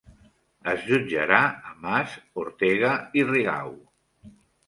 [0.71, 1.41] Es jutjarà
[1.71, 2.15] a Mas,
[2.45, 3.77] Ortega i Rigau